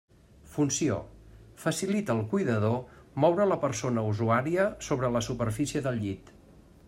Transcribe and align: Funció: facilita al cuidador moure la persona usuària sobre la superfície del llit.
Funció: 0.51 0.95
facilita 1.65 2.15
al 2.15 2.21
cuidador 2.31 2.79
moure 3.25 3.47
la 3.51 3.59
persona 3.67 4.05
usuària 4.15 4.67
sobre 4.89 5.15
la 5.17 5.25
superfície 5.31 5.89
del 5.89 6.05
llit. 6.07 6.33